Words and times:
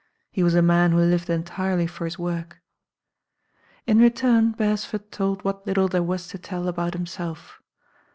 He 0.31 0.41
was 0.41 0.55
a 0.55 0.63
man 0.63 0.93
who 0.93 0.97
lived 0.97 1.29
entirely 1.29 1.85
for 1.85 2.05
his 2.05 2.17
work. 2.17 2.59
In 3.85 3.99
return 3.99 4.49
Beresford 4.49 5.11
told 5.11 5.43
what 5.43 5.67
little 5.67 5.87
there 5.87 6.01
was 6.01 6.27
to 6.29 6.39
tell 6.39 6.67
about 6.67 6.95
himself. 6.95 7.59